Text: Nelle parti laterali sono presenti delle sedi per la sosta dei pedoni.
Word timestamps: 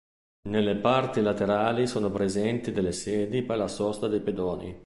Nelle 0.49 0.77
parti 0.77 1.21
laterali 1.21 1.85
sono 1.85 2.09
presenti 2.09 2.71
delle 2.71 2.91
sedi 2.91 3.43
per 3.43 3.57
la 3.57 3.67
sosta 3.67 4.07
dei 4.07 4.19
pedoni. 4.21 4.79